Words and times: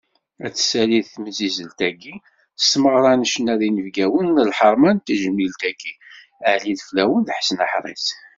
Ad 0.45 0.53
tessali 0.55 0.99
temsizzelt-agi, 1.11 2.15
s 2.59 2.63
tmeɣra 2.71 3.13
n 3.13 3.27
ccna 3.31 3.53
n 3.55 3.61
yinebgawen 3.65 4.27
n 4.35 4.43
lḥerma 4.51 4.91
n 4.93 4.97
tejmilt-a, 5.05 5.71
Ɛli 6.53 6.67
Ideflawen 6.73 7.21
d 7.23 7.29
Ḥsen 7.37 7.57
Aḥris. 7.65 8.07